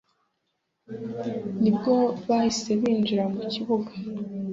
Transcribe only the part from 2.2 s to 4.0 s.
bahise binjira mu kibuga